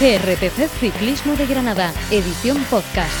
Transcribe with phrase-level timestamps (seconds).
[0.00, 3.12] GRPC Ciclismo de Granada, edición podcast.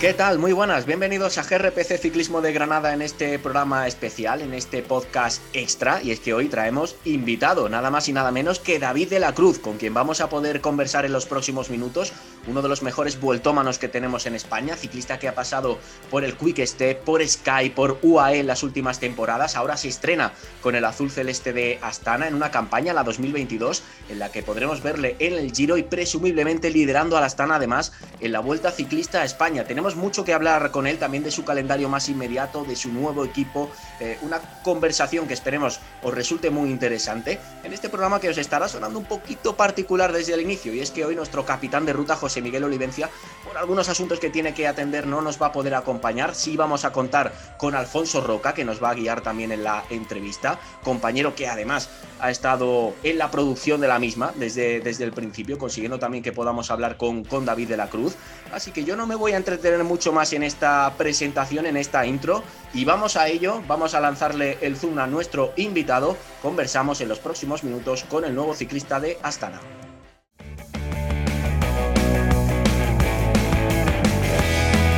[0.00, 0.38] ¿Qué tal?
[0.38, 5.42] Muy buenas, bienvenidos a GRPC Ciclismo de Granada en este programa especial, en este podcast
[5.54, 6.00] extra.
[6.02, 9.34] Y es que hoy traemos invitado, nada más y nada menos que David de la
[9.34, 12.12] Cruz, con quien vamos a poder conversar en los próximos minutos.
[12.48, 15.78] Uno de los mejores vueltómanos que tenemos en España, ciclista que ha pasado
[16.10, 19.54] por el Quick Step, por Sky, por UAE en las últimas temporadas.
[19.54, 20.32] Ahora se estrena
[20.62, 24.82] con el azul celeste de Astana en una campaña, la 2022, en la que podremos
[24.82, 29.24] verle en el Giro y presumiblemente liderando al Astana además en la Vuelta Ciclista a
[29.24, 29.64] España.
[29.64, 33.26] Tenemos mucho que hablar con él, también de su calendario más inmediato, de su nuevo
[33.26, 38.38] equipo, eh, una conversación que esperemos os resulte muy interesante en este programa que os
[38.38, 41.92] estará sonando un poquito particular desde el inicio, y es que hoy nuestro capitán de
[41.92, 43.10] ruta, José Miguel Olivencia,
[43.44, 46.34] por algunos asuntos que tiene que atender, no nos va a poder acompañar.
[46.34, 49.84] Sí vamos a contar con Alfonso Roca, que nos va a guiar también en la
[49.90, 51.88] entrevista, compañero que además
[52.20, 56.32] ha estado en la producción de la misma desde, desde el principio, consiguiendo también que
[56.32, 58.16] podamos hablar con, con David de la Cruz.
[58.52, 62.06] Así que yo no me voy a entretener mucho más en esta presentación, en esta
[62.06, 62.42] intro.
[62.74, 66.16] Y vamos a ello, vamos a lanzarle el zoom a nuestro invitado.
[66.42, 69.60] Conversamos en los próximos minutos con el nuevo ciclista de Astana.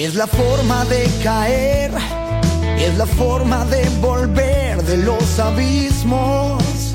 [0.00, 1.90] Es la forma de caer,
[2.78, 6.94] es la forma de volver de los abismos.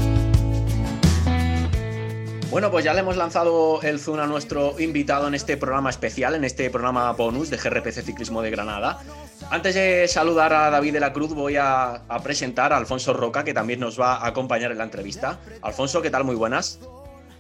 [2.49, 6.33] Bueno, pues ya le hemos lanzado el zoom a nuestro invitado en este programa especial,
[6.33, 8.97] en este programa bonus de GRPC Ciclismo de Granada.
[9.51, 13.43] Antes de saludar a David de la Cruz, voy a, a presentar a Alfonso Roca,
[13.43, 15.37] que también nos va a acompañar en la entrevista.
[15.61, 16.23] Alfonso, ¿qué tal?
[16.23, 16.79] Muy buenas.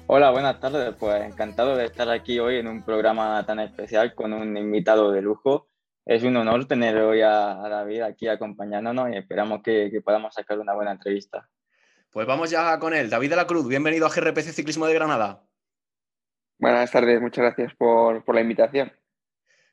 [0.07, 0.93] Hola, buenas tardes.
[0.99, 5.23] Pues encantado de estar aquí hoy en un programa tan especial con un invitado de
[5.23, 5.67] lujo.
[6.05, 10.75] Es un honor tener hoy a, David aquí acompañándonos y esperamos que, podamos sacar una
[10.75, 11.49] buena entrevista.
[12.11, 13.09] Pues vamos ya con él.
[13.09, 15.41] David de la Cruz, bienvenido a GRPC Ciclismo de Granada.
[16.59, 18.93] Buenas tardes, muchas gracias por, la invitación.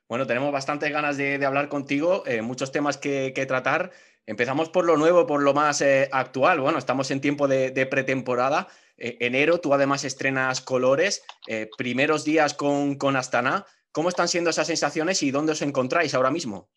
[0.08, 3.90] Bueno, tenemos bastantes ganas de, hablar contigo, eh, muchos temas que, tratar.
[4.24, 6.60] Empezamos por lo nuevo, por lo más eh, actual.
[6.60, 8.68] Bueno, estamos en tiempo de pretemporada
[9.02, 13.66] eh, enero tú además estrenas Colores, eh, primeros días con, con, Astana.
[13.90, 16.68] ¿Cómo están siendo esas sensaciones y dónde os encontráis ahora mismo?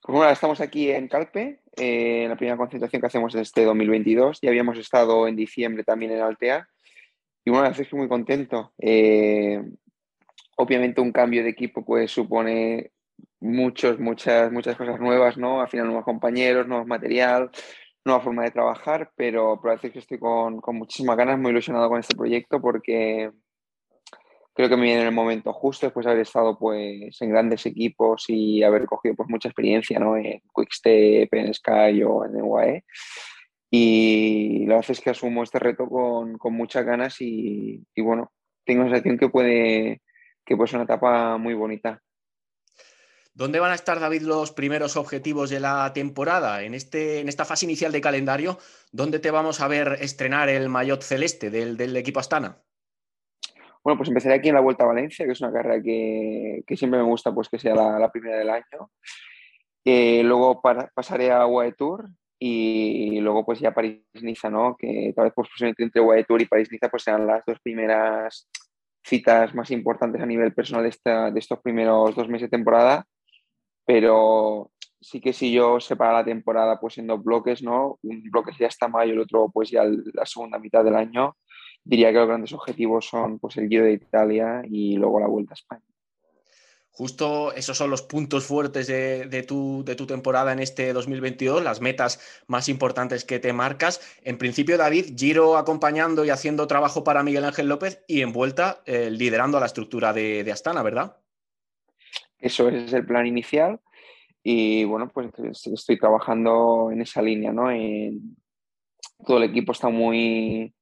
[0.00, 4.38] Pues bueno, estamos aquí en Calpe, eh, en la primera concentración que hacemos este 2022.
[4.40, 6.66] Ya habíamos estado en diciembre también en Altea.
[7.44, 8.72] Y bueno, la verdad es que muy contento.
[10.56, 12.92] obviamente un cambio de equipo pues supone
[13.40, 15.60] muchos, muchas, muchas cosas nuevas, ¿no?
[15.60, 17.50] Al final nuevos compañeros, nuevo material,
[18.04, 22.00] nueva forma de trabajar, pero, pero que estoy con, con, muchísimas ganas, muy ilusionado con
[22.00, 23.30] este proyecto porque
[24.54, 27.64] creo que me viene en el momento justo después de haber estado pues, en grandes
[27.66, 30.16] equipos y haber cogido pues, mucha experiencia ¿no?
[30.16, 32.84] en Quickstep, en Sky o en UAE.
[33.70, 38.30] Y la verdad es que asumo este reto con, con muchas ganas y, y, bueno,
[38.66, 40.02] tengo la sensación que puede,
[40.44, 42.02] que puede ser una etapa muy bonita.
[43.34, 46.62] ¿Dónde van a estar, David, los primeros objetivos de la temporada?
[46.64, 48.58] En, este, en esta fase inicial de calendario,
[48.92, 52.58] ¿dónde te vamos a ver estrenar el maillot celeste del, equipo Astana?
[53.82, 57.00] Bueno, pues empezaré aquí en la Vuelta a Valencia, que es una carrera que, siempre
[57.00, 58.90] me gusta pues, que sea la, primera del año.
[59.82, 64.76] Eh, luego pasaré a UAE Tour y luego pues ya París-Niza, ¿no?
[64.76, 68.46] Que tal vez pues, entre UAE Tour y París-Niza pues sean las dos primeras
[69.02, 73.06] citas más importantes a nivel personal de, de estos primeros dos meses de temporada
[73.84, 74.70] pero
[75.00, 77.98] sí que si yo separa la temporada pues en dos bloques, ¿no?
[78.02, 81.36] Un bloque ya hasta mayo, el otro pues ya la segunda mitad del año,
[81.84, 85.52] diría que los grandes objetivos son pues el Giro de Italia y luego la Vuelta
[85.52, 85.82] a España.
[86.94, 91.80] Justo esos son los puntos fuertes de, tu, de, tu, temporada en este 2022, las
[91.80, 94.02] metas más importantes que te marcas.
[94.22, 98.82] En principio, David, Giro acompañando y haciendo trabajo para Miguel Ángel López y en vuelta
[98.84, 101.16] eh, liderando a la estructura de, de, Astana, ¿verdad?
[102.42, 103.80] Eso es el plan inicial
[104.42, 105.30] y bueno, pues
[105.72, 107.68] estoy trabajando en esa línea, ¿no?
[109.24, 110.74] Todo el equipo está muy,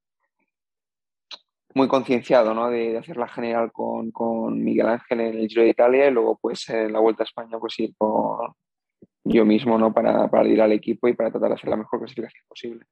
[1.75, 2.69] muy concienciado ¿no?
[2.69, 6.39] de, hacer la general con, con, Miguel Ángel en el Giro de Italia y luego
[6.41, 8.53] pues en la Vuelta a España pues ir con
[9.23, 9.93] yo mismo ¿no?
[9.93, 12.85] para, para ir al equipo y para tratar de hacer la mejor clasificación posible.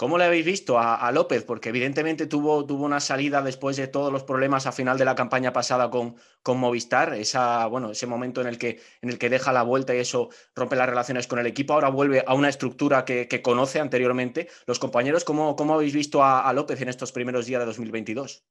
[0.00, 1.44] ¿Cómo le habéis visto a, López?
[1.44, 5.14] Porque evidentemente tuvo, tuvo, una salida después de todos los problemas a final de la
[5.14, 9.28] campaña pasada con, con Movistar, esa, bueno, ese momento en el, que, en el que
[9.28, 11.74] deja la vuelta y eso rompe las relaciones con el equipo.
[11.74, 14.48] Ahora vuelve a una estructura que, conoce anteriormente.
[14.66, 18.42] Los compañeros, ¿cómo, cómo habéis visto a, López en estos primeros días de 2022?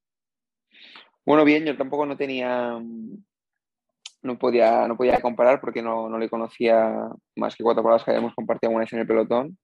[1.26, 2.80] Bueno, bien, yo tampoco no tenía,
[4.22, 8.12] no podía, no podía comparar porque no, no le conocía más que cuatro palabras que
[8.12, 9.58] habíamos compartido una vez en el pelotón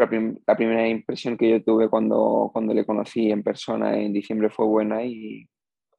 [0.00, 4.66] la, primera impresión que yo tuve cuando, cuando le conocí en persona en diciembre fue
[4.66, 5.48] buena y,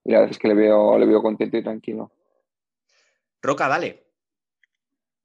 [0.03, 2.11] la verdad es que le veo, le veo contento y tranquilo.
[3.41, 4.03] Roca, dale.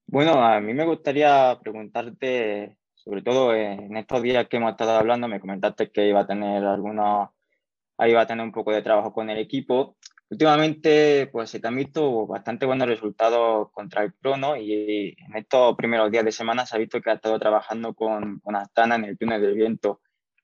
[0.07, 5.29] Bueno, a mí me gustaría preguntarte, sobre todo en estos días que hemos estado hablando,
[5.29, 7.31] me comentaste que iba a tener algunos,
[8.01, 9.97] iba a tener un poco de trabajo con el equipo
[10.29, 15.77] Últimamente, pues se te han visto bastante buenos resultados contra el Crono y en estos
[15.77, 19.05] primeros días de semana se ha visto que ha estado trabajando con, con Astana en
[19.05, 20.01] el túnel del viento.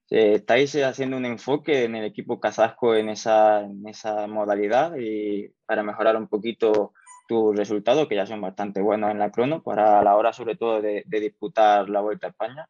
[0.09, 5.83] ¿Estáis haciendo un enfoque en el equipo casasco en esa, en esa modalidad y para
[5.83, 6.93] mejorar un poquito
[7.27, 10.81] tus resultados, que ya son bastante buenos en la crono, para la hora sobre todo
[10.81, 12.69] de, de disputar la Vuelta a España?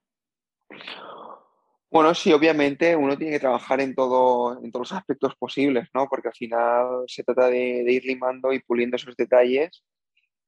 [1.92, 6.08] Bueno, sí, obviamente uno tiene que trabajar en, todo, en todos los aspectos posibles, ¿no?
[6.08, 9.84] Porque al final se trata de, ir limando y puliendo esos detalles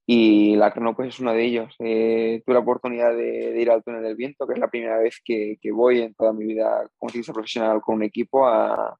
[0.06, 1.74] y la crono pues es uno de ellos.
[1.80, 5.20] Eh, tuve la oportunidad de, ir al túnel del viento, que es la primera vez
[5.22, 8.98] que, voy en toda mi vida como ciclista profesional con un equipo a,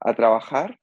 [0.00, 0.78] a, trabajar.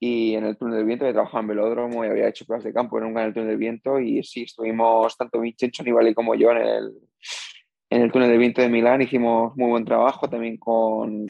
[0.00, 2.72] Y en el túnel del viento he trabajado en velódromo y había hecho pruebas de
[2.72, 6.52] campo nunca en el túnel del viento y sí, estuvimos tanto Vincenzo Nibali como yo
[6.52, 6.94] en el,
[7.90, 11.26] en el túnel de viento de Milán hicimos muy buen trabajo también con,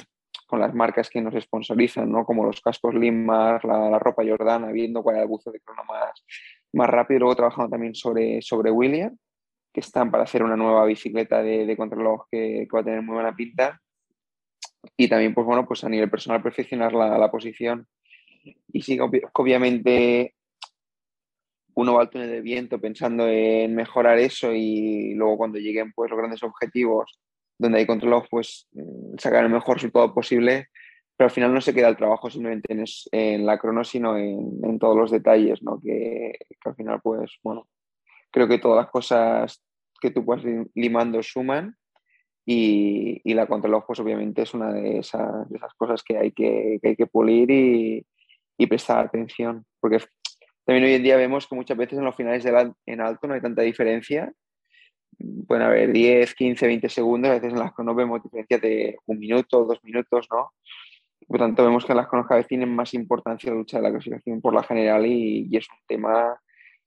[0.46, 2.24] con las marcas que nos sponsorizan, ¿no?
[2.24, 6.24] como los cascos Limar, la, ropa Jordana, viendo cuál era el buzo de crono más,
[6.72, 7.20] más rápido.
[7.20, 9.16] Luego trabajando también sobre, sobre William,
[9.72, 13.02] que están para hacer una nueva bicicleta de, de contrarreloj que, que, va a tener
[13.02, 13.80] muy buena pinta.
[14.96, 17.86] Y también, pues bueno, pues a nivel personal perfeccionar la, la posición.
[18.72, 18.98] Y sí,
[19.34, 20.34] obviamente
[21.78, 26.10] uno va al túnel de viento pensando en mejorar eso y luego cuando lleguen pues
[26.10, 27.20] los grandes objetivos
[27.56, 30.66] donde hay controlados pues mm, sacar el mejor resultado posible
[31.16, 32.76] pero al final no se queda el trabajo simplemente
[33.12, 35.80] en, la crono sino en, todos los detalles ¿no?
[35.80, 37.68] que, al final pues bueno
[38.32, 39.62] creo que todas las cosas
[40.00, 40.44] que tú puedes
[40.74, 41.76] limando suman
[42.44, 45.46] y, y la contraloj pues obviamente es una de esas,
[45.76, 48.04] cosas que hay que, que hay que pulir y,
[48.58, 50.00] y prestar atención porque
[50.68, 53.32] también hoy en día vemos que muchas veces en los finales de en alto no
[53.32, 54.30] hay tanta diferencia.
[55.46, 58.98] Pueden haber 10, 15, 20 segundos, a veces en las que no vemos diferencias de
[59.06, 60.52] un minuto, dos minutos, ¿no?
[61.26, 63.90] Por tanto, vemos que en las cada vez tienen más importancia la lucha de la
[63.92, 66.38] clasificación por la general y, es un tema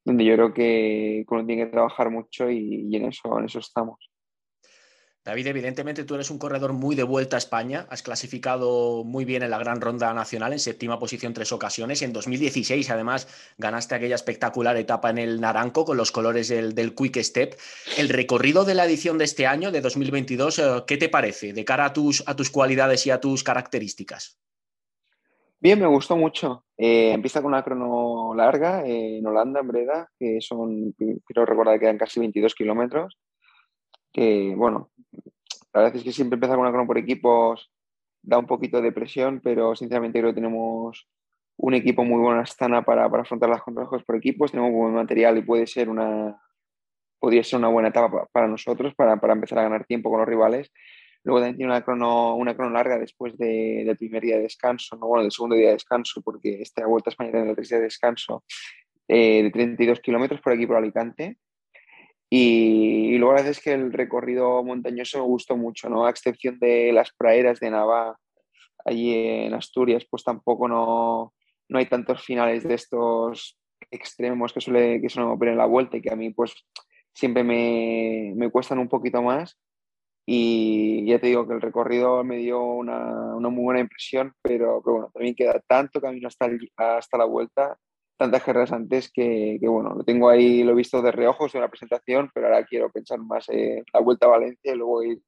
[0.06, 3.58] donde yo creo que uno tiene que trabajar mucho y, y en, eso, en eso
[3.58, 4.11] estamos.
[5.24, 9.44] David, evidentemente tú eres un corredor muy de vuelta a España, has clasificado muy bien
[9.44, 13.28] en la gran ronda nacional, en séptima posición tres ocasiones, en 2016 además
[13.60, 17.56] ganaste aquella espectacular etapa en el Naranco con los colores del, Quick Step.
[18.00, 21.66] El recorrido de la edición de este año, de 2022, eh, ¿qué te parece de
[21.66, 24.40] cara a tus, a tus cualidades y a tus características?
[25.60, 26.66] Bien, me gustó mucho.
[26.76, 31.86] Eh, empieza con una crono larga en Holanda, en Breda, que son, quiero recordar que
[31.86, 33.20] eran casi 22 kilómetros
[34.12, 34.92] que, bueno,
[35.74, 37.72] la verdad es que siempre empezar con una crono por equipos
[38.22, 41.08] da un poquito de presión, pero sinceramente creo que tenemos
[41.58, 45.38] un equipo muy bueno Astana para, para afrontar las contrarreloj por equipos, tenemos buen material
[45.38, 46.40] y puede ser una,
[47.20, 50.28] podría ser una buena etapa para nosotros para, para, empezar a ganar tiempo con los
[50.28, 50.72] rivales.
[51.24, 54.98] Luego también tiene una crono, una crono larga después de, del primer día de descanso,
[54.98, 55.08] ¿no?
[55.08, 57.82] bueno, del segundo día de descanso, porque esta Vuelta a España tiene el tercer día
[57.82, 58.44] de descanso
[59.08, 61.38] eh, de 32 kilómetros por aquí por Alicante.
[62.34, 66.06] Y, luego la verdad es que el recorrido montañoso me gustó mucho, ¿no?
[66.06, 68.18] A excepción de las praderas de Nava,
[68.86, 71.34] allí en Asturias, pues tampoco no,
[71.68, 73.60] no hay tantos finales de estos
[73.92, 76.54] extremos que suele, que suelen operar en la vuelta y que a mí pues
[77.14, 79.60] siempre me, me cuestan un poquito más.
[80.26, 84.82] Y ya te digo que el recorrido me dio una, una muy buena impresión, pero,
[84.82, 86.48] pero, bueno, también queda tanto camino hasta,
[86.78, 87.78] hasta la vuelta,
[88.22, 91.70] tantas carreras antes que, bueno, lo tengo ahí, lo he visto de reojo en la
[91.70, 95.20] presentación, pero ahora quiero pensar más en la vuelta a Valencia y luego ir,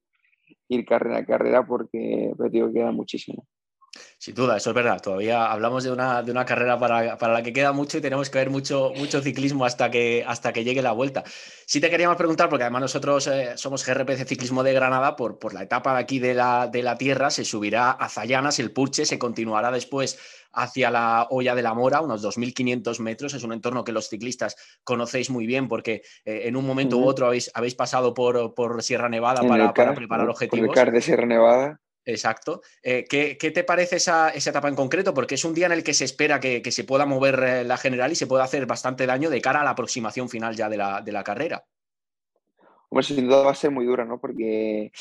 [0.67, 3.47] ir carrera a carrera porque, digo, queda muchísimo.
[4.17, 5.01] Sin duda, eso es verdad.
[5.01, 8.29] Todavía hablamos de una, de una carrera para, para, la que queda mucho y tenemos
[8.29, 11.23] que ver mucho, mucho ciclismo hasta que, hasta que llegue la vuelta.
[11.65, 15.53] Sí te queríamos preguntar, porque además nosotros eh, somos GRPC Ciclismo de Granada, por, por
[15.53, 19.05] la etapa de aquí de la, de la tierra, se subirá a Zayanas, el Purche,
[19.05, 20.17] se continuará después
[20.53, 23.33] hacia la Olla de la Mora, unos 2.500 metros.
[23.33, 27.05] Es un entorno que los ciclistas conocéis muy bien porque eh, en un momento u
[27.05, 30.73] otro habéis, habéis pasado por, por Sierra Nevada para, para, preparar objetivos.
[30.73, 31.81] Por el de Sierra Nevada.
[32.05, 32.62] Exacto.
[32.81, 35.13] Eh, ¿qué, ¿qué, te parece esa, esa, etapa en concreto?
[35.13, 37.63] Porque es un día en el que se espera que, que, se pueda mover eh,
[37.63, 40.69] la general y se pueda hacer bastante daño de cara a la aproximación final ya
[40.69, 41.65] de la, de la carrera.
[42.89, 44.19] Hombre, sin duda va a ser muy dura, ¿no?
[44.19, 44.91] Porque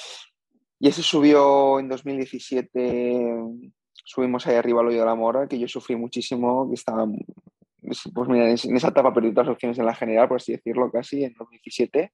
[0.79, 3.35] ya se subió en 2017,
[4.05, 7.07] subimos ahí arriba al hoyo de la mora, que yo sufrí muchísimo, que estaba,
[8.15, 10.91] pues mira, en esa etapa perdí todas las opciones en la general, por así decirlo,
[10.91, 12.13] casi, en 2017.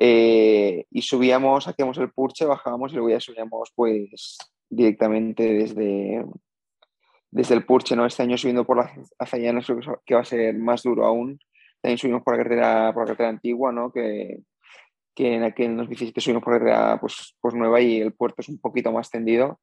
[0.00, 4.38] Eh, y subíamos, hacíamos el purche, bajábamos y luego ya subíamos pues
[4.70, 6.24] directamente desde,
[7.32, 8.06] desde el purche, ¿no?
[8.06, 11.40] Este año subiendo por la Azallanas creo que va a ser más duro aún.
[11.80, 13.90] También subimos por la carretera, por la carretera antigua, ¿no?
[13.90, 14.38] Que,
[15.16, 18.48] que en aquel 2017 subimos por la carretera pues, pues nueva y el puerto es
[18.48, 19.60] un poquito más tendido.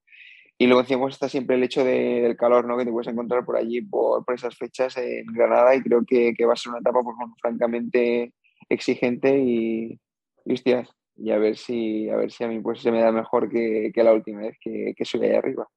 [0.57, 2.77] Y luego encima está siempre el hecho de, del calor, ¿no?
[2.77, 6.33] Que te puedes encontrar por allí por, por esas fechas en Granada y creo que,
[6.33, 8.33] que, va a ser una etapa pues, bueno, francamente
[8.69, 9.99] exigente y
[10.45, 13.49] hostias, y a ver si, a ver si a mí pues se me da mejor
[13.49, 15.67] que, que la última vez que, que subí ahí arriba.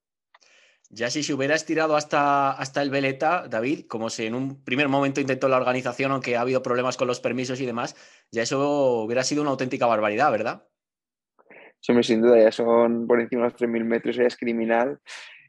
[0.90, 4.88] Ya si se hubiera estirado hasta, hasta el Veleta, David, como si en un primer
[4.88, 7.94] momento intentó la organización, aunque ha habido problemas con los permisos y demás,
[8.32, 10.66] ya eso hubiera sido una auténtica barbaridad, ¿verdad?
[11.80, 14.98] Sí, sin duda, ya son por encima de los 3.000 metros, ya es criminal.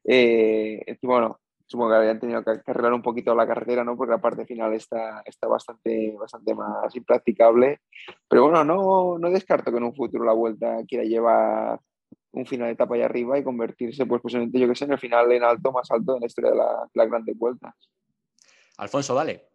[0.03, 3.95] Eh, bueno, supongo que habían tenido que arreglar un poquito la carretera, ¿no?
[3.95, 7.81] Porque la parte final está, está bastante, bastante más impracticable.
[8.27, 11.79] Pero bueno, no, no descarto que en un futuro la vuelta quiera llevar
[12.31, 14.99] un final de etapa allá arriba y convertirse, pues posiblemente, yo que sé, en el
[14.99, 17.75] final en alto, más alto en la historia de la, la grande vuelta.
[18.77, 19.45] Alfonso, dale.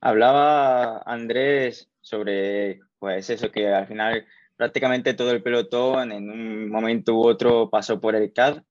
[0.00, 4.24] Hablaba Andrés sobre, pues eso, que al final
[4.56, 8.62] prácticamente todo el pelotón en un momento u otro pasó por el CAD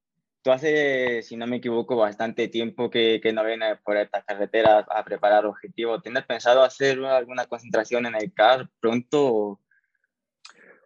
[0.41, 4.85] Tú hace, si no me equivoco, bastante tiempo que, que no vienes por estas carreteras
[4.89, 6.01] a preparar objetivos.
[6.01, 9.59] ¿Tienes pensado hacer alguna concentración en el CAR pronto?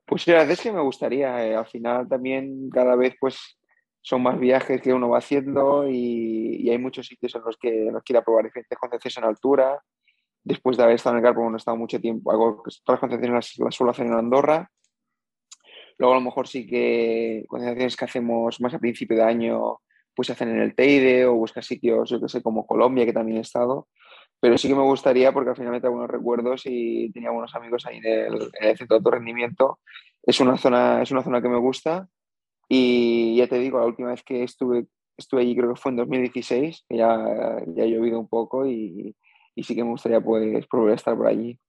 [0.05, 1.45] Pues la verdad es que me gustaría.
[1.45, 3.60] Eh, al final también cada vez pues
[4.01, 7.91] son más viajes que uno va haciendo y, y hay muchos sitios en los que
[7.91, 9.83] nos quiere probar diferentes concepciones en altura.
[10.43, 12.79] Después de haber estado en el CAR, porque no he estado mucho tiempo, hago, todas
[12.88, 14.69] las concepciones las, las suelo hacer en Andorra
[15.98, 19.80] Luego a lo mejor sí que concentraciones que hacemos más a principio de año,
[20.16, 23.14] pues se hacen en el Teide o buscar sitios, yo que sé, como Colombia, que
[23.14, 23.88] también he estado.
[24.40, 27.86] Pero sí que me gustaría porque al final me buenos recuerdos y tenía buenos amigos
[27.86, 29.80] ahí en el, en el centro de alto rendimiento.
[30.22, 32.08] Es una, zona, es una zona que me gusta
[32.68, 35.98] y ya te digo, la última vez que estuve, estuve allí creo que fue en
[35.98, 39.16] 2016, que ya, ya ha llovido un poco y,
[39.56, 41.60] y sí que me gustaría pues volver a estar por allí.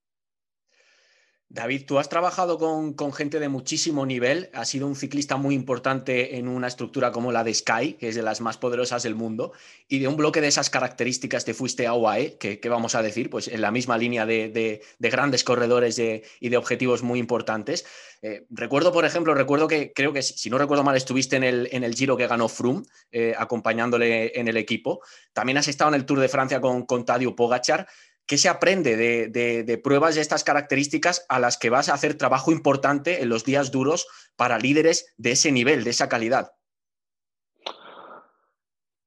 [1.55, 6.37] David, tú has trabajado con, gente de muchísimo nivel, has sido un ciclista muy importante
[6.37, 9.53] en una estructura como la de Sky, que es de las más poderosas del mundo,
[9.87, 13.01] y de un bloque de esas características te fuiste a UAE, que, que vamos a
[13.01, 17.19] decir, pues en la misma línea de, de, de grandes corredores y de objetivos muy
[17.19, 17.85] importantes.
[18.21, 21.95] Eh, recuerdo, por ejemplo, recuerdo que creo que, si no recuerdo mal, estuviste en el,
[21.95, 22.83] Giro que ganó Froome,
[23.13, 24.99] eh, acompañándole en el equipo.
[25.31, 27.87] También has estado en el Tour de Francia con, con Tadeo Pogachar.
[28.27, 32.51] ¿Qué se aprende de, pruebas de estas características a las que vas a hacer trabajo
[32.51, 36.51] importante en los días duros para líderes de ese nivel, de esa calidad?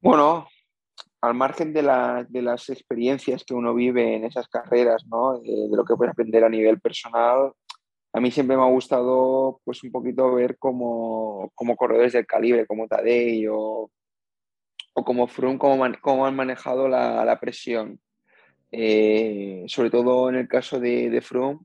[0.00, 0.46] Bueno,
[1.20, 5.40] al margen de, la, de las experiencias que uno vive en esas carreras, ¿no?
[5.40, 7.52] de, de, lo que puedes aprender a nivel personal,
[8.12, 12.86] a mí siempre me ha gustado pues un poquito ver cómo, corredores del calibre, como
[12.86, 13.90] Tadej o,
[14.94, 18.00] como Froome, cómo, cómo han manejado la presión
[18.70, 21.60] eh, sobre todo en el caso de, de Froome,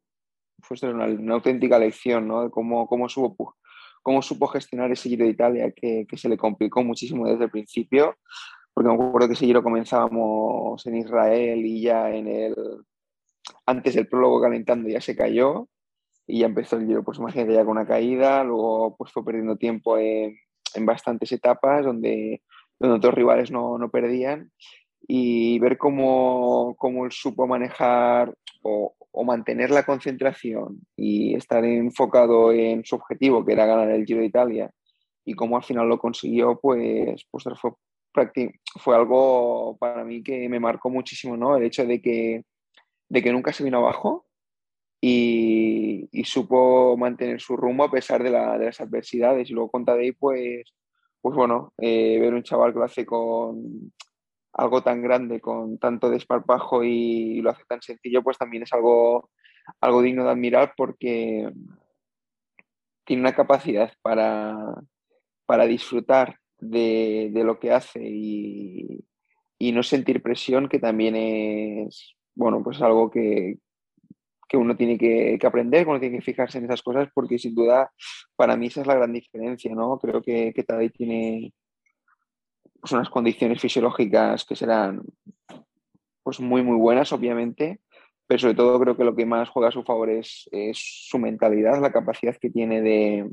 [0.61, 2.49] fue una, una, auténtica lección, ¿no?
[2.49, 3.55] Cómo, cómo, supo,
[4.01, 7.51] cómo supo gestionar ese Giro de Italia que, que, se le complicó muchísimo desde el
[7.51, 8.15] principio,
[8.73, 12.55] porque me acuerdo que ese Giro comenzábamos en Israel y ya en el...
[13.65, 15.67] Antes del prólogo calentando ya se cayó
[16.25, 19.57] y ya empezó el Giro, pues imagínate ya con una caída, luego pues fue perdiendo
[19.57, 20.37] tiempo en,
[20.75, 22.41] en bastantes etapas donde,
[22.79, 24.51] donde otros rivales no, no perdían
[25.07, 32.51] y ver cómo, cómo él supo manejar o, o, mantener la concentración y estar enfocado
[32.51, 34.71] en su objetivo, que era ganar el Giro de Italia,
[35.25, 37.71] y cómo al final lo consiguió, pues, pues fue,
[38.79, 41.55] fue algo para mí que me marcó muchísimo, ¿no?
[41.57, 42.43] El hecho de que,
[43.09, 44.25] de que nunca se vino abajo
[45.01, 49.49] y, y supo mantener su rumbo a pesar de, la, de, las adversidades.
[49.49, 50.73] Y luego con Tadej, pues,
[51.21, 53.91] pues bueno, eh, ver un chaval que lo hace con
[54.53, 59.29] algo tan grande, con tanto desparpajo y, lo hace tan sencillo, pues también es algo,
[59.81, 61.49] algo digno de admirar porque
[63.05, 64.55] tiene una capacidad para,
[65.45, 69.03] para disfrutar de, lo que hace y,
[69.57, 73.57] y, no sentir presión, que también es, bueno, pues algo que,
[74.47, 77.55] que uno tiene que, que, aprender, uno tiene que fijarse en esas cosas, porque sin
[77.55, 77.91] duda
[78.35, 79.97] para mí esa es la gran diferencia, ¿no?
[79.97, 81.53] Creo que, que Tadej tiene
[82.83, 85.03] pues, unas condiciones fisiológicas que serán
[86.21, 87.79] pues muy, muy buenas, obviamente,
[88.27, 91.81] pero sobre todo creo que lo que más juega a su favor es, su mentalidad,
[91.81, 93.31] la capacidad que tiene de,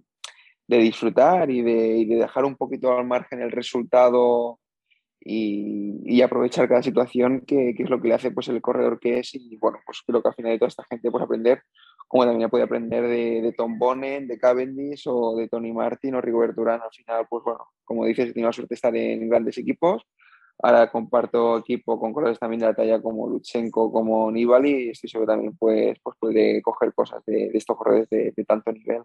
[0.68, 4.60] de disfrutar y de, dejar un poquito al margen el resultado
[5.20, 9.18] y, aprovechar cada situación, que, que, es lo que le hace pues, el corredor que
[9.18, 9.34] es.
[9.34, 11.60] Y bueno, pues creo que al final de toda esta gente pues aprender,
[12.10, 16.20] como también puede aprender de, de Tom Bonnen, de Cavendish o de Tony Martin o
[16.20, 16.80] Rigoberto Urán.
[16.82, 20.02] Al final, pues bueno, como dices, he tenido la suerte de estar en grandes equipos.
[20.60, 25.08] Ahora comparto equipo con corredores también de la talla como Luchenko, como Nibali, y estoy
[25.08, 29.04] seguro también pues, pues puede coger cosas de, de estos corredores de, de tanto nivel.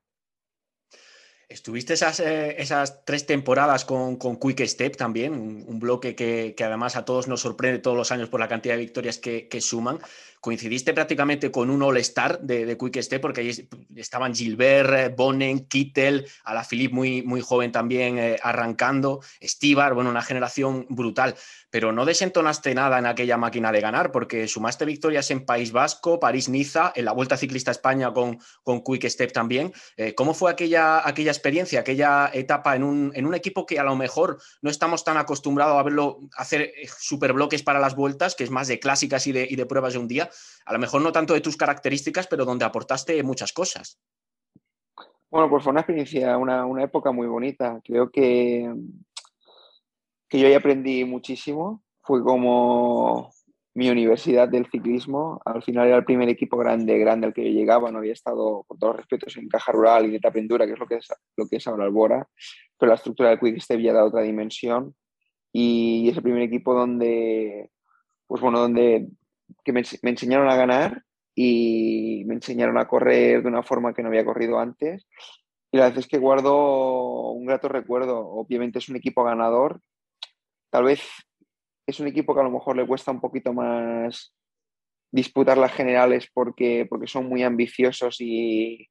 [1.48, 6.56] Estuviste esas, eh, esas, tres temporadas con, con Quick Step también, un, un bloque que,
[6.58, 9.48] que, además a todos nos sorprende todos los años por la cantidad de victorias que,
[9.48, 10.00] que suman.
[10.46, 16.94] Coincidiste prácticamente con un All-Star de, Quick Step porque ahí estaban Gilbert, Bonnen, Kittel, Alaphilippe
[16.94, 21.34] muy, muy joven también eh, arrancando, Stibar, bueno, una generación brutal
[21.76, 26.22] pero no desentonaste nada en aquella máquina de ganar, porque sumaste victorias en País Vasco,
[26.22, 28.40] París-Niza, en la Vuelta Ciclista España con,
[28.82, 29.74] Quick Step también.
[29.98, 33.84] Eh, ¿Cómo fue aquella, aquella experiencia, aquella etapa en un, en un, equipo que a
[33.84, 38.46] lo mejor no estamos tan acostumbrados a verlo hacer eh, superbloques para las vueltas, que
[38.46, 40.30] es más de clásicas y de, y de pruebas de un día?
[40.66, 44.00] A lo mejor no tanto de tus características, pero donde aportaste muchas cosas.
[45.30, 47.80] Bueno, pues fue una experiencia, una, una época muy bonita.
[47.84, 48.72] Creo que
[50.30, 51.84] que yo ahí aprendí muchísimo.
[52.02, 53.32] Fue como
[53.74, 55.42] mi universidad del ciclismo.
[55.46, 57.92] Al final era el primer equipo grande, grande al que yo llegaba.
[57.92, 60.80] No había estado, con todos los respetos, en Caja Rural y de Tapendura, que es
[60.80, 62.28] lo que es, lo que es ahora Albora.
[62.78, 64.96] Pero la estructura del Quick Step ya da otra dimensión.
[65.52, 67.72] Y es el primer equipo donde,
[68.28, 69.08] pues bueno, donde
[69.64, 71.04] que me, me enseñaron a ganar
[71.36, 75.08] y me enseñaron a correr de una forma que no había corrido antes.
[75.72, 78.20] Y la verdad es que guardo un grato recuerdo.
[78.20, 79.82] Obviamente es un equipo ganador,
[80.76, 81.02] Tal vez
[81.88, 84.36] es un equipo que a lo mejor le cuesta un poquito más
[85.10, 88.90] disputar las generales porque, porque son muy ambiciosos y,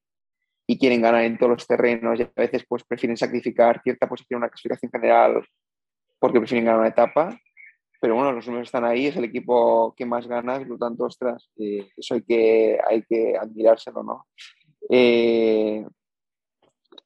[0.66, 4.38] y, quieren ganar en todos los terrenos y a veces pues prefieren sacrificar cierta posición
[4.38, 5.46] en una clasificación general
[6.18, 7.38] porque prefieren ganar una etapa.
[8.04, 11.04] Pero bueno, los números están ahí, es el equipo que más gana, por lo tanto,
[11.04, 14.26] ostras, eh, eso hay que, hay que admirárselo, ¿no?
[14.90, 15.82] Eh,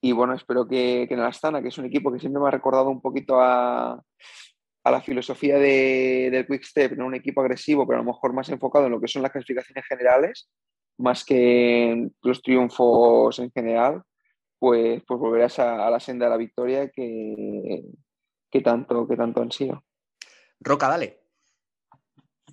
[0.01, 2.49] y bueno, espero que, que en el Astana, que es un equipo que siempre me
[2.49, 7.07] ha recordado un poquito a, a la filosofía de, del Quick Step, ¿no?
[7.07, 9.87] un equipo agresivo, pero a lo mejor más enfocado en lo que son las clasificaciones
[9.87, 10.51] generales,
[10.97, 14.03] más que en los triunfos en general,
[14.59, 17.85] pues, pues volverás a, a la senda de la victoria que,
[18.51, 19.85] que, tanto, que tanto han sido.
[20.61, 21.21] Roca, dale.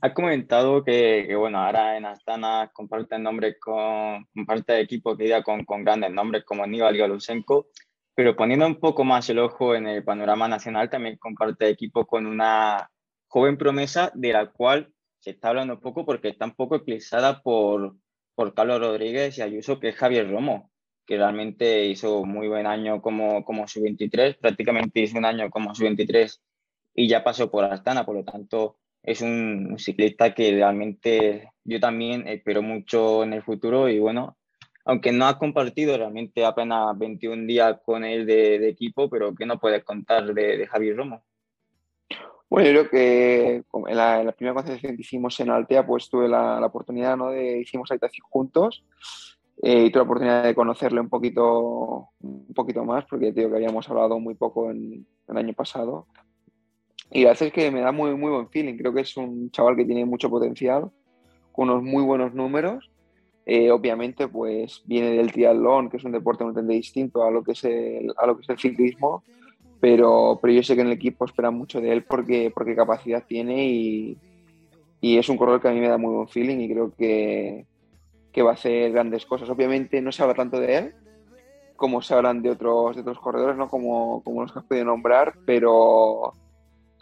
[0.02, 5.42] Has comentado que, que, bueno, ahora en Astana comparte nombre con, comparte equipo que ya
[5.42, 7.68] con, con grandes nombres como Nibali o Lusenko
[8.16, 12.26] pero poniendo un poco más el ojo en el panorama nacional, también comparte equipo con
[12.26, 12.90] una
[13.28, 17.96] joven promesa de la cual se está hablando poco porque está un poco eclipsada por,
[18.34, 20.72] por Carlos Rodríguez y Ayuso, que es Javier Romo,
[21.06, 25.76] que realmente hizo muy buen año como, como su 23, prácticamente hizo un año como
[25.76, 26.42] su 23
[26.96, 32.28] y ya pasó por Astana, por lo tanto es un, ciclista que realmente yo también
[32.28, 34.38] espero mucho en el futuro y bueno,
[34.86, 39.46] aunque no has compartido realmente apenas 21 días con él de, de equipo, pero ¿qué
[39.46, 41.24] nos puedes contar de, de Javier Romo?
[42.50, 46.10] Bueno, yo creo que en la, en la, primera concentración que hicimos en Altea, pues
[46.10, 47.32] tuve la, la oportunidad, ¿no?
[47.32, 48.86] De, hicimos habitación juntos
[49.62, 53.56] eh, y tuve la oportunidad de conocerle un poquito, un poquito más, porque digo que
[53.56, 56.08] habíamos hablado muy poco en, el año pasado.
[57.12, 58.78] Y la verdad es que me da muy, muy buen feeling.
[58.78, 60.90] Creo que es un chaval que tiene mucho potencial,
[61.52, 62.90] con unos muy buenos números
[63.46, 67.52] eh, obviamente, pues viene del triatlón, que es un deporte bastante distinto a lo que
[67.52, 69.24] es el, a lo que es el ciclismo,
[69.80, 73.24] pero, pero yo sé que en el equipo esperan mucho de él porque, porque capacidad
[73.24, 74.18] tiene y,
[75.00, 77.68] y es un corredor que a mí me da muy buen feeling y creo que,
[78.32, 79.48] que va a hacer grandes cosas.
[79.50, 80.96] Obviamente no se habla tanto de él
[81.76, 83.68] como se hablan de otros, de otros corredores, ¿no?
[83.68, 86.34] como, como los que has podido nombrar, pero,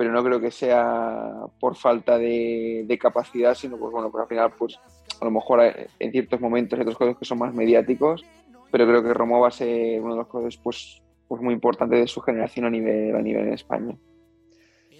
[0.03, 4.51] pero no creo que sea por falta de, capacidad, sino pues bueno, pues al final
[4.59, 4.77] pues
[5.21, 5.61] a lo mejor
[5.97, 8.25] en ciertos momentos hay otros corredores que son más mediáticos,
[8.69, 12.01] pero creo que Romo va a ser uno de los corredores pues, pues muy importantes
[12.01, 13.95] de su generación a nivel, a nivel en España.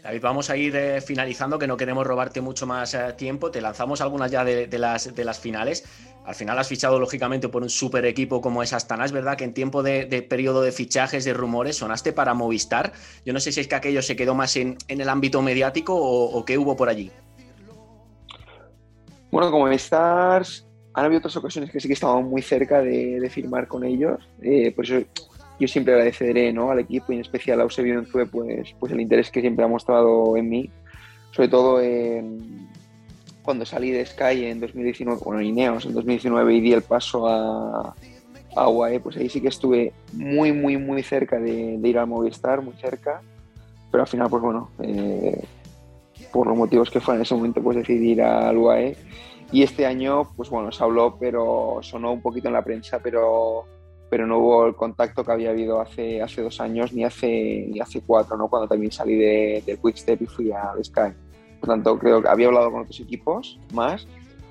[0.01, 3.51] David, vamos a ir eh, finalizando, que no queremos robarte mucho más eh, tiempo.
[3.51, 5.85] Te lanzamos algunas ya de, las, de las finales.
[6.25, 9.03] Al final has fichado, lógicamente, por un super equipo como es Astana.
[9.03, 12.93] Es verdad que en tiempo de, periodo de fichajes, de rumores, sonaste para Movistar.
[13.25, 16.45] Yo no sé si es que aquello se quedó más en, el ámbito mediático o,
[16.45, 17.11] qué hubo por allí.
[19.31, 20.43] Bueno, como Movistar,
[20.93, 24.19] han habido otras ocasiones que sí que estado muy cerca de, firmar con ellos.
[24.41, 25.03] Eh, por eso
[25.59, 26.71] yo siempre agradeceré ¿no?
[26.71, 29.67] al equipo y en especial a Eusebio Enzue pues, pues el interés que siempre ha
[29.67, 30.69] mostrado en mí,
[31.31, 31.79] sobre todo
[33.43, 37.93] cuando salí de Sky en 2019, bueno, Ineos en 2019 y di el paso a,
[38.55, 42.61] a UAE, pues ahí sí que estuve muy, muy, muy cerca de, ir al Movistar,
[42.61, 43.21] muy cerca,
[43.91, 45.43] pero al final, pues bueno, eh,
[46.31, 48.95] por los motivos que fue en ese momento, pues decidí ir al UAE.
[49.51, 53.65] Y este año, pues bueno, se habló, pero sonó un poquito en la prensa, pero
[54.09, 57.79] pero no hubo el contacto que había habido hace, hace dos años ni hace, ni
[57.79, 58.47] hace cuatro, ¿no?
[58.47, 61.13] cuando también salí de, de Quickstep y fui a Sky.
[61.63, 64.05] Por tanto, creo que había hablado con otros equipos más,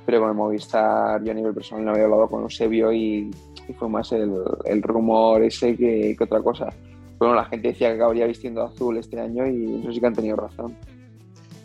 [0.07, 3.31] pero con el Movistar yo a nivel personal no había hablado con Eusebio y,
[3.69, 6.71] y fue más el, rumor ese que, que otra cosa.
[7.19, 10.15] Bueno, la gente decía que acabaría vistiendo azul este año y eso sí que han
[10.15, 10.75] tenido razón.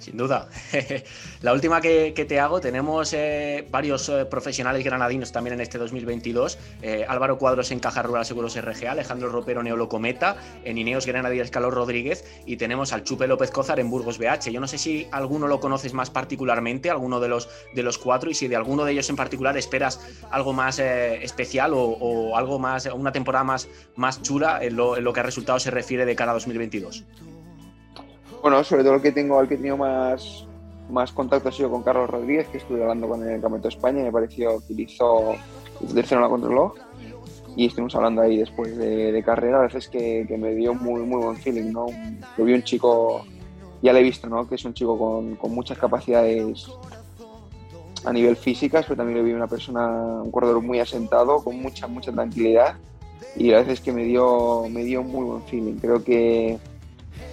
[0.07, 0.47] Sin duda.
[1.41, 6.57] la última que, te hago, tenemos eh, varios eh, profesionales granadinos también en este 2022.
[6.81, 11.73] Eh, Álvaro Cuadros en Caja Rural Seguros RG, Alejandro Ropero Neolocometa, en Ineos Granadillas Calor
[11.73, 14.49] Rodríguez y tenemos al Chupe López Cózar en Burgos BH.
[14.49, 18.29] Yo no sé si alguno lo conoces más particularmente, alguno de los, de los cuatro,
[18.29, 19.99] y si de alguno de ellos en particular esperas
[20.31, 23.67] algo más especial o, algo más, una temporada más,
[23.97, 27.03] más chula en lo, en lo que a resultados se refiere de cara a 2022.
[28.41, 30.45] Bueno, sobre todo el que tengo, al que he tenido más,
[30.89, 34.01] más contacto ha sido con Carlos Rodríguez, que estuve hablando con el Campeonato de España
[34.01, 35.33] y me pareció que hizo
[35.81, 36.73] el tercero en la contrarreloj
[37.55, 41.23] y estuvimos hablando ahí después de, carrera, a veces que, que, me dio muy, muy
[41.23, 41.87] buen feeling, ¿no?
[42.37, 43.25] Lo vi un chico,
[43.81, 44.47] ya lo he visto, ¿no?
[44.47, 46.69] Que es un chico con, con muchas capacidades
[48.05, 51.87] a nivel físicas, pero también lo vi una persona, un corredor muy asentado, con mucha,
[51.87, 52.75] mucha tranquilidad
[53.35, 55.75] y a veces que me dio, me dio muy buen feeling.
[55.75, 56.59] Creo que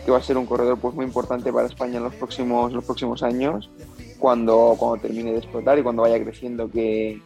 [0.05, 2.85] que va a ser un corredor pues, muy importante para España en los próximos, los
[2.85, 3.71] próximos años,
[4.19, 7.21] cuando, cuando termine de explotar y cuando vaya creciendo, que,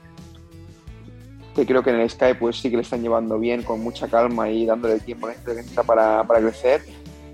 [1.54, 4.08] que creo que en el Sky pues, sí que le están llevando bien, con mucha
[4.08, 6.82] calma y dándole el tiempo necesita para, para crecer.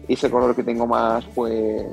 [0.08, 1.84] Y ese corredor que tengo más, pues,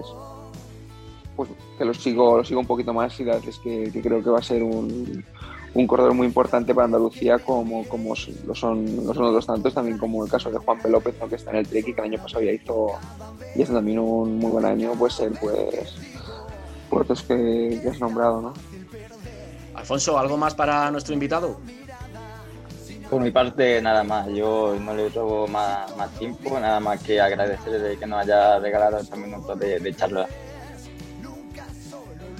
[1.35, 4.01] pues que lo sigo, lo sigo un poquito más y la verdad es que, que
[4.01, 5.23] creo que va a ser un,
[5.73, 8.13] un corredor muy importante para Andalucía como, como
[8.45, 10.89] lo, son, los otros tantos, también como el caso de Juan P.
[10.89, 12.91] López, que está en el Trek y que el año pasado ya hizo,
[13.55, 15.95] y hace también un muy buen año, pues ser pues,
[16.89, 18.41] puertos que, que has nombrado.
[18.41, 18.53] ¿no?
[19.75, 21.57] Alfonso, ¿algo más para nuestro invitado?
[23.09, 24.27] Por mi parte, nada más.
[24.29, 28.99] Yo no le robo más, más tiempo, nada más que agradecerle que nos haya regalado
[28.99, 30.27] estos minutos de, de charla.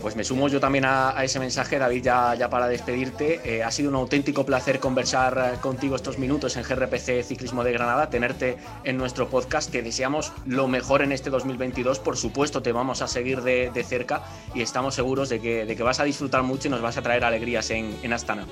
[0.02, 3.40] Pues me sumo yo también a, ese mensaje, David, ya, para despedirte.
[3.44, 7.72] Eh, ha sido un auténtico placer conversar eh, contigo estos minutos en GRPC Ciclismo de
[7.72, 9.72] Granada, tenerte en nuestro podcast.
[9.72, 12.00] Te deseamos lo mejor en este 2022.
[12.00, 14.24] Por supuesto, te vamos a seguir de, cerca
[14.56, 17.04] y estamos seguros de que, de que, vas a disfrutar mucho y nos vas a
[17.04, 18.48] traer alegrías en, Astana.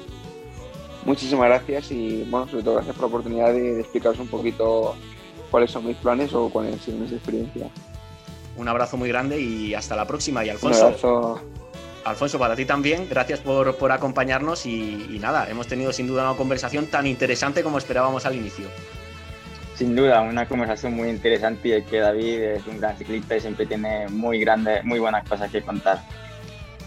[1.03, 4.95] Muchísimas gracias y, bueno, sobre todo gracias por la oportunidad de, explicaros un poquito
[5.49, 7.71] cuáles son mis planes o cuáles han sido mis experiencias.
[8.59, 10.43] Un abrazo muy grande y hasta la próxima.
[10.43, 11.41] Y Alfonso.
[12.03, 16.37] Alfonso, para ti también, gracias por, por acompañarnos y, nada, hemos tenido sin duda una
[16.37, 18.67] conversación tan interesante como esperábamos al inicio.
[19.75, 23.39] Sin duda, una conversación muy interesante y es que David es un gran ciclista y
[23.39, 26.01] siempre tiene muy grandes, muy buenas cosas que contar.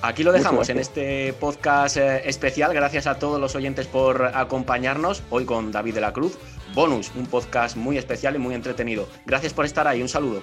[0.02, 2.74] Aquí lo dejamos en este podcast eh, especial.
[2.74, 5.22] Gracias a todos los oyentes por acompañarnos.
[5.30, 6.37] Hoy con David de la Cruz.
[6.74, 9.08] Bonus, un podcast muy especial y muy entretenido.
[9.24, 10.02] Gracias por estar ahí.
[10.02, 10.42] Un saludo.